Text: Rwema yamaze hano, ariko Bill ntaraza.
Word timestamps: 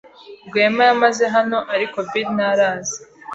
Rwema 0.47 0.83
yamaze 0.89 1.23
hano, 1.35 1.57
ariko 1.73 1.97
Bill 2.09 2.27
ntaraza. 2.35 2.97